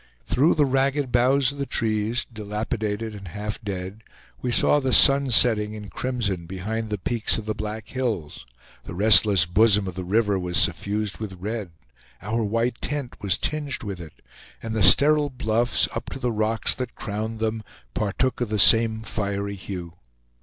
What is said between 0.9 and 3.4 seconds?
boughs of the trees, dilapidated and